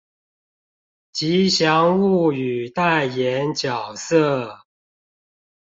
[1.11, 4.61] 吉祥物與代言角色